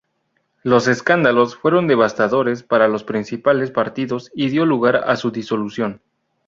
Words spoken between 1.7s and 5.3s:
devastadores para los principales partidos y dio lugar a su